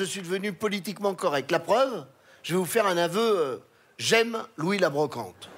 [0.00, 1.50] je suis devenu politiquement correct.
[1.50, 2.06] La preuve,
[2.42, 3.20] je vais vous faire un aveu.
[3.20, 3.56] euh,
[3.98, 5.50] J'aime Louis la Brocante.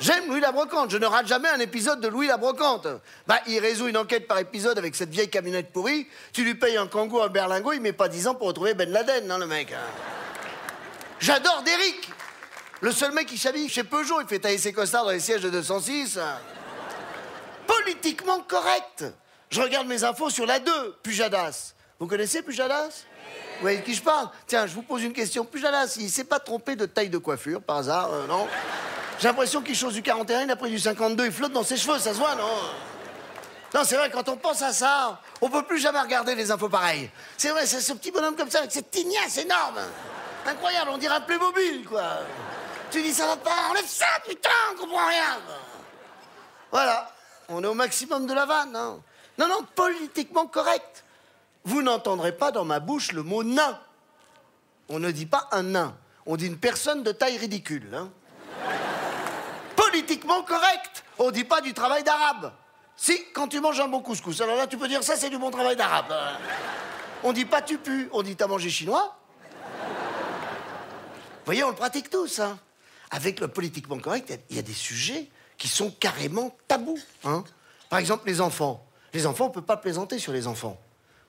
[0.00, 0.90] J'aime Louis la Brocante.
[0.90, 2.86] Je ne rate jamais un épisode de Louis la Brocante.
[3.26, 6.06] Bah, il résout une enquête par épisode avec cette vieille camionnette pourrie.
[6.34, 8.90] Tu lui payes un kangourou, un berlingot, il met pas 10 ans pour retrouver Ben
[8.90, 9.72] Laden, non, le mec.
[9.72, 9.78] hein.
[11.20, 12.10] J'adore Derrick.
[12.82, 15.40] Le seul mec qui chaville chez Peugeot, il fait tailler ses costards dans les sièges
[15.40, 16.18] de 206.
[17.66, 19.04] Politiquement correct.
[19.48, 21.74] Je regarde mes infos sur la 2, Pujadas.
[22.00, 23.04] Vous connaissez Pujadas?
[23.56, 24.28] Vous voyez de qui je parle?
[24.46, 25.44] Tiens, je vous pose une question.
[25.44, 28.48] Pujadas, il s'est pas trompé de taille de coiffure, par hasard, euh, non?
[29.20, 31.76] J'ai l'impression qu'il chose du 41, il a pris du 52, il flotte dans ses
[31.76, 32.50] cheveux, ça se voit, non?
[33.72, 36.68] Non, c'est vrai, quand on pense à ça, on peut plus jamais regarder les infos
[36.68, 37.10] pareilles.
[37.36, 39.80] C'est vrai, c'est ce petit bonhomme comme ça, avec cette tignasse énorme.
[40.46, 42.02] Incroyable, on dirait un Playmobil, quoi.
[42.90, 45.38] Tu dis, ça va pas, enlève ça, putain, on comprend rien.
[46.70, 47.10] Voilà,
[47.48, 48.74] on est au maximum de la vanne.
[48.76, 48.98] hein.
[49.38, 51.04] Non, non, politiquement correct.
[51.64, 53.78] Vous n'entendrez pas dans ma bouche le mot nain.
[54.88, 57.88] On ne dit pas un nain, on dit une personne de taille ridicule.
[57.94, 58.10] hein.
[59.76, 62.52] Politiquement correct, on dit pas du travail d'arabe.
[62.96, 65.38] Si, quand tu manges un bon couscous, alors là tu peux dire ça c'est du
[65.38, 66.12] bon travail d'arabe.
[67.22, 69.16] On dit pas tu pues, on dit t'as mangé chinois.
[71.38, 72.38] Vous voyez, on le pratique tous.
[72.40, 72.58] Hein.
[73.10, 75.28] Avec le politiquement correct, il y a- des sujets
[75.58, 76.98] qui sont carrément tabous.
[77.24, 77.44] Hein.
[77.90, 78.84] Par exemple, les enfants.
[79.12, 80.78] Les enfants, on peut pas plaisanter sur les enfants.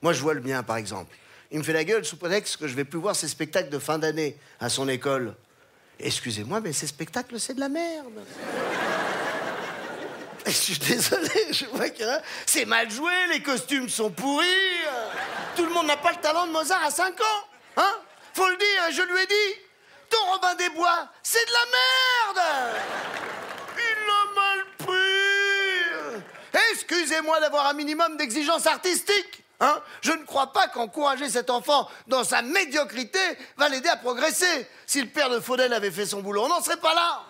[0.05, 1.15] Moi, je vois le mien, par exemple.
[1.49, 3.79] Il me fait la gueule sous prétexte que je vais plus voir ses spectacles de
[3.79, 5.33] fin d'année à son école.
[5.99, 8.13] Excusez-moi, mais ces spectacles, c'est de la merde.
[10.45, 12.21] Je suis désolé, je vois qu'il a.
[12.45, 14.45] C'est mal joué, les costumes sont pourris.
[15.55, 17.47] Tout le monde n'a pas le talent de Mozart à 5 ans.
[17.77, 17.95] Hein?
[18.35, 19.55] Faut le dire, je lui ai dit.
[20.07, 21.65] Ton Robin des Bois, c'est de la
[22.35, 22.45] merde
[23.75, 26.21] Il l'a mal pris
[26.73, 29.44] Excusez-moi d'avoir un minimum d'exigence artistique.
[29.59, 29.81] Hein?
[30.01, 33.19] Je ne crois pas qu'encourager cet enfant dans sa médiocrité
[33.57, 34.67] va l'aider à progresser.
[34.85, 37.23] Si le père de Faudel avait fait son boulot, on n'en serait pas là.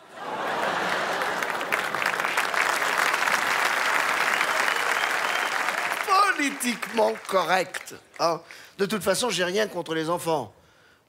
[6.35, 7.95] politiquement correct.
[8.19, 8.41] hein.
[8.77, 10.53] De toute façon, j'ai rien contre les enfants.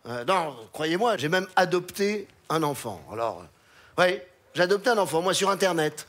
[0.06, 3.02] Euh, non, croyez-moi, j'ai même adopté un enfant.
[3.12, 3.44] Alors,
[3.98, 4.20] oui,
[4.54, 6.06] j'ai adopté un enfant, moi, sur Internet.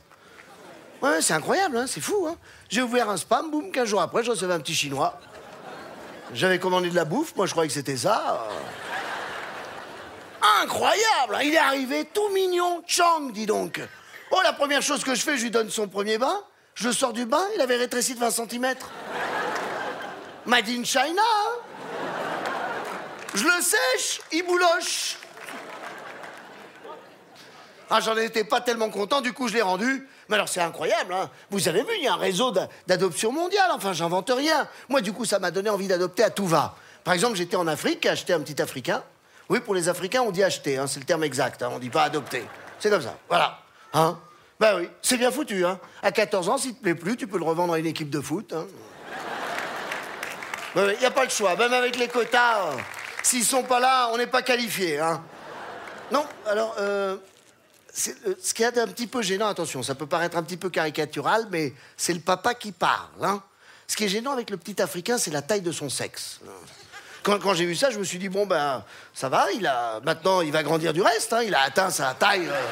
[1.02, 2.26] Ouais, c'est incroyable, hein, c'est fou.
[2.28, 2.36] Hein.
[2.68, 5.20] J'ai ouvert un spam, boum, 15 jours après, je recevais un petit chinois.
[6.34, 8.46] J'avais commandé de la bouffe, moi, je croyais que c'était ça.
[10.62, 13.80] Incroyable hein, Il est arrivé tout mignon, Chang, dis donc.
[14.30, 16.42] Oh, la première chose que je fais, je lui donne son premier bain.
[16.74, 18.74] Je sors du bain, il avait rétréci de 20 cm.
[20.46, 21.22] Made in China.
[21.22, 21.58] hein.
[23.34, 25.16] Je le sèche, il bouloche.
[27.90, 30.08] Ah, j'en étais pas tellement content, du coup, je l'ai rendu.
[30.28, 31.30] Mais alors, c'est incroyable, hein.
[31.50, 33.70] Vous avez vu, il y a un réseau d'a- d'adoption mondiale.
[33.72, 34.68] Enfin, j'invente rien.
[34.88, 36.74] Moi, du coup, ça m'a donné envie d'adopter à tout va.
[37.04, 39.02] Par exemple, j'étais en Afrique, acheté un petit Africain.
[39.48, 41.62] Oui, pour les Africains, on dit acheter, hein, c'est le terme exact.
[41.62, 42.44] hein, on dit pas adopter.
[42.78, 43.58] C'est comme ça, voilà.
[43.94, 44.18] Hein
[44.60, 45.80] Bah oui, c'est bien foutu, hein.
[46.02, 48.20] À 14 ans, s'il te plaît plus, tu peux le revendre à une équipe de
[48.20, 48.52] foot.
[48.52, 48.66] Hein.
[50.76, 51.56] Il n'y a pas le choix.
[51.56, 52.72] Même avec les quotas, euh,
[53.22, 55.00] s'ils sont pas là, on n'est pas qualifié.
[55.00, 55.22] Hein.
[56.12, 57.16] Non, alors, euh,
[57.98, 61.48] ce qui est un petit peu gênant, attention, ça peut paraître un petit peu caricatural,
[61.50, 63.08] mais c'est le papa qui parle.
[63.22, 63.42] Hein.
[63.88, 66.40] Ce qui est gênant avec le petit Africain, c'est la taille de son sexe.
[67.24, 69.46] Quand, j'ai vu ça, je me suis dit, bon, ben, ça va,
[70.04, 71.32] maintenant, il va grandir du reste.
[71.32, 72.62] hein, il a atteint sa taille euh,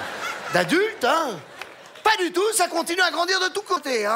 [0.55, 1.05] d'adulte.
[1.05, 1.39] Hein.
[2.05, 4.07] Pas du tout, ça continue à grandir de tous côtés.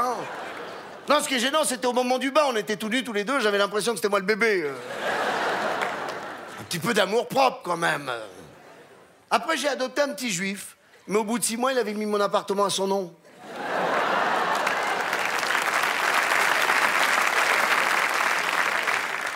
[1.09, 3.13] Non, ce qui est gênant, c'était au moment du bain, on était tous nus tous
[3.13, 4.63] les deux, j'avais l'impression que c'était moi le bébé.
[4.63, 4.75] euh.
[6.61, 8.11] Un petit peu d'amour propre quand même.
[9.31, 10.77] Après, j'ai adopté un petit juif,
[11.11, 13.13] mais au bout de six mois, il avait mis mon appartement à son nom.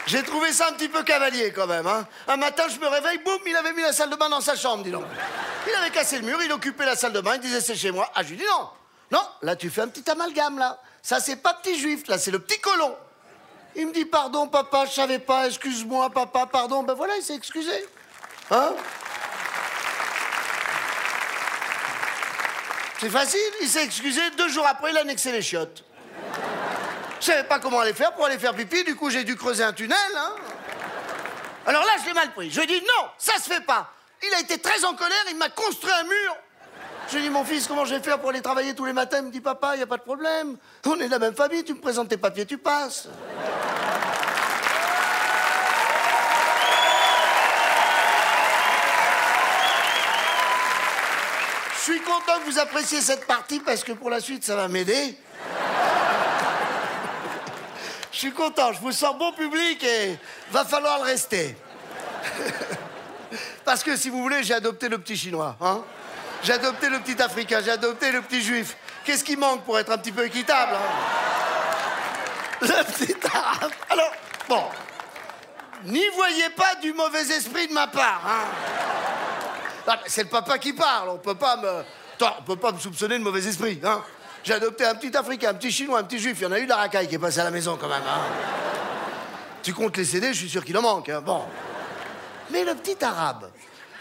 [0.07, 1.89] J'ai trouvé ça un petit peu cavalier quand même.
[1.89, 2.07] Hein.
[2.29, 4.55] Un matin, je me réveille, boum, il avait mis la salle de bain dans sa
[4.55, 5.05] chambre, dis donc.
[5.67, 7.91] Il avait cassé le mur, il occupait la salle de bain, il disait c'est chez
[7.91, 8.09] moi.
[8.15, 8.69] Ah, je lui dis non.
[9.11, 10.81] Non, là tu fais un petit amalgame là.
[11.03, 12.95] Ça c'est pas petit juif, là c'est le petit colon.
[13.75, 16.85] Il me dit pardon papa, je savais pas, excuse-moi papa, pardon.
[16.85, 17.85] Ben voilà, il s'est excusé.
[18.53, 18.75] Hein
[23.05, 25.85] C'est facile, il s'est excusé, deux jours après il a annexé les chiottes.
[27.21, 29.63] Je savais pas comment aller faire pour aller faire pipi, du coup j'ai dû creuser
[29.63, 29.99] un tunnel.
[30.17, 30.33] Hein.
[31.67, 32.51] Alors là, je l'ai mal pris.
[32.51, 33.93] Je lui ai dit non, ça se fait pas.
[34.27, 36.37] Il a été très en colère, il m'a construit un mur.
[37.09, 38.95] Je lui ai dit, mon fils, comment je vais faire pour aller travailler tous les
[38.95, 39.19] matins?
[39.19, 40.57] Il me dit, papa, il n'y a pas de problème.
[40.87, 43.09] On est de la même famille, tu me présentes tes papiers, tu passes.
[51.87, 54.69] Je suis content que vous appréciez cette partie parce que pour la suite, ça va
[54.69, 55.19] m'aider.
[58.11, 60.17] Je suis content, je vous sens bon public et
[60.51, 61.55] va falloir le rester.
[63.67, 65.59] Parce que si vous voulez, j'ai adopté le petit chinois.
[65.61, 65.83] Hein
[66.43, 68.79] j'ai adopté le petit africain, j'ai adopté le petit juif.
[69.05, 72.63] Qu'est-ce qui manque pour être un petit peu équitable hein?
[72.63, 73.73] Le petit arabe.
[73.91, 74.13] Alors,
[74.49, 74.65] bon,
[75.85, 78.23] n'y voyez pas du mauvais esprit de ma part.
[78.27, 78.74] Hein
[80.07, 81.85] c'est le papa qui parle, on peut pas me...
[82.21, 83.81] on peut pas me soupçonner de mauvais esprit.
[83.85, 84.03] Hein
[84.45, 86.37] j'ai adopté un petit Africain, un petit Chinois, un petit Juif.
[86.39, 87.89] Il y en a eu de la racaille qui est passé à la maison quand
[87.89, 88.03] même.
[88.07, 88.21] Hein.
[89.63, 91.09] tu comptes les CD, je suis sûr qu'il en manque.
[91.09, 91.23] Hein.
[91.23, 91.45] Bon.
[92.51, 93.51] Mais le petit Arabe.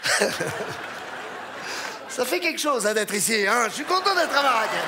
[2.08, 3.46] Ça fait quelque chose hein, d'être ici.
[3.48, 3.68] Hein.
[3.68, 4.78] Je suis content d'être à Marrakech.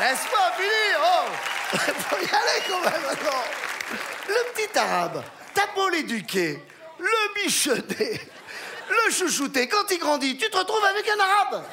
[0.00, 1.26] Laisse-moi finir, oh
[1.76, 3.02] Faut y aller quand même.
[4.28, 5.22] Le petit arabe,
[5.52, 6.64] t'as beau l'éduquer,
[7.38, 8.20] le bichonner,
[8.88, 11.64] le quand il grandit, tu te retrouves avec un arabe.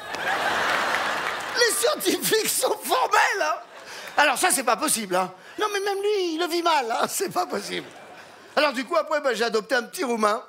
[1.58, 3.54] Les scientifiques sont formels, hein
[4.16, 7.06] Alors ça, c'est pas possible, hein Non, mais même lui, il le vit mal, hein
[7.08, 7.86] C'est pas possible.
[8.54, 10.42] Alors du coup, après, ben, j'ai adopté un petit roumain.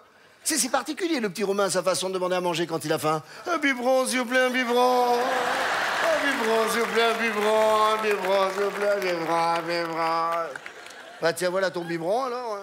[0.44, 3.00] C'est si particulier, le petit roumain, sa façon de demander à manger quand il a
[3.00, 3.22] faim.
[3.48, 5.16] Un biberon, s'il vous plaît, un biberon.
[5.16, 7.94] Un biberon, s'il vous plaît, un biberon.
[7.94, 10.48] Un biberon, s'il vous plaît, un biberon, un biberon.
[11.22, 12.60] Bah tiens, voilà ton biberon, alors.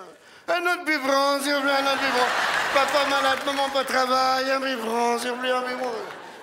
[0.47, 2.27] Un autre biberon, s'il vous plaît, un autre biberon.
[2.75, 5.93] Papa malade, maman pas travail, un biberon, s'il vous plaît, un biberon.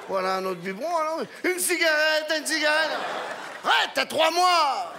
[0.07, 1.21] Voilà un autre biberon, alors.
[1.43, 2.97] Une cigarette, une cigarette.
[3.63, 4.93] Ouais, t'as trois mois.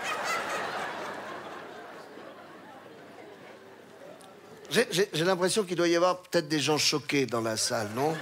[4.71, 8.17] J'ai l'impression qu'il doit y avoir peut-être des gens choqués dans la salle, non?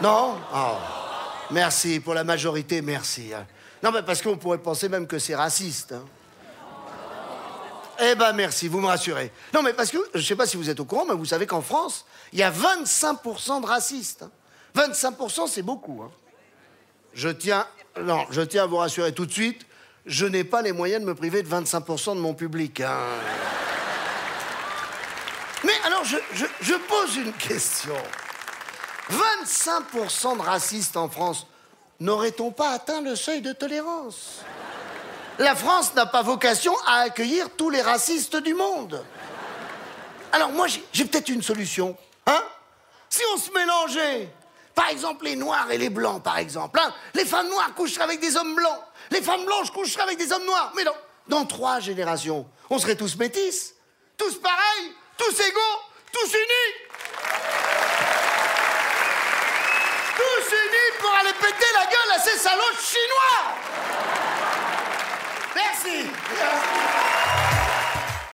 [0.00, 0.38] Non?
[0.54, 0.76] Oh.
[1.50, 3.32] Merci, pour la majorité, merci.
[3.34, 3.46] Hein.
[3.82, 5.92] Non, mais parce qu'on pourrait penser même que c'est raciste.
[5.92, 6.04] Hein.
[8.00, 9.32] Eh ben merci, vous me rassurez.
[9.54, 11.24] Non mais parce que, je ne sais pas si vous êtes au courant, mais vous
[11.24, 14.24] savez qu'en France, il y a 25% de racistes.
[14.74, 15.44] 25% hein.
[15.48, 16.02] c'est beaucoup.
[16.02, 16.10] Hein.
[17.14, 17.66] Je tiens,
[18.00, 19.66] non, je tiens à vous rassurer tout de suite,
[20.04, 22.80] je n'ai pas les moyens de me priver de 25% de mon public.
[22.80, 22.98] Hein.
[25.64, 26.16] Mais alors je,
[26.60, 27.96] je pose une question.
[29.10, 31.46] 25% de racistes en France,
[32.00, 34.42] n'aurait-on pas atteint le seuil de tolérance?
[35.38, 39.04] La France n'a pas vocation à accueillir tous les racistes du monde.
[40.32, 41.96] Alors moi, j'ai peut-être une solution.
[42.26, 42.42] Hein?
[43.10, 44.30] Si on se mélangeait,
[44.74, 46.80] par exemple les noirs et les blancs, par exemple.
[46.80, 48.80] Hein, les femmes noires coucheraient avec des hommes blancs.
[49.10, 50.72] Les femmes blanches coucheraient avec des hommes noirs.
[50.74, 50.84] Mais
[51.28, 53.74] dans trois générations, on serait tous métis,
[54.16, 55.80] tous pareils, tous égaux,
[56.12, 56.74] tous unis.
[60.16, 64.15] Tous unis pour aller péter la gueule à ces salauds chinois.
[65.56, 66.04] Merci.
[66.04, 67.65] Merci.